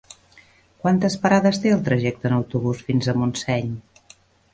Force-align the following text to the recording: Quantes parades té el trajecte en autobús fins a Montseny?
Quantes 0.85 1.17
parades 1.25 1.59
té 1.65 1.73
el 1.75 1.83
trajecte 1.89 2.27
en 2.31 2.35
autobús 2.39 2.81
fins 2.87 3.11
a 3.13 3.15
Montseny? 3.21 3.69